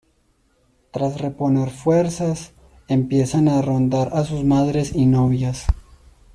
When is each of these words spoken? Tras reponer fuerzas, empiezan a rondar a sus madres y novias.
Tras 0.89 1.21
reponer 1.21 1.69
fuerzas, 1.69 2.53
empiezan 2.87 3.47
a 3.47 3.61
rondar 3.61 4.09
a 4.13 4.23
sus 4.25 4.43
madres 4.43 4.95
y 4.95 5.05
novias. 5.05 5.67